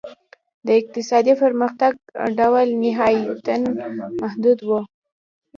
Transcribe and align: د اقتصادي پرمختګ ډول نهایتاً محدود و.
د 0.65 0.67
اقتصادي 0.79 1.33
پرمختګ 1.43 1.93
ډول 2.37 2.67
نهایتاً 2.83 3.55
محدود 4.21 4.59
و. 4.63 4.69